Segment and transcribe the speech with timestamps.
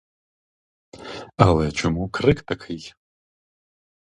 [1.37, 2.93] Але чому крик такий?